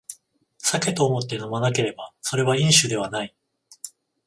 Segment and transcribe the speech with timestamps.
[0.57, 3.35] 酒と思って飲まなければそれは飲酒ではない